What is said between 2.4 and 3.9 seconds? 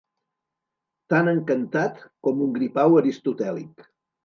un gripau aristotèlic.